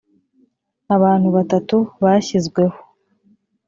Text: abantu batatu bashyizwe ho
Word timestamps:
abantu 0.95 1.27
batatu 1.35 1.77
bashyizwe 2.03 2.61
ho 2.71 2.79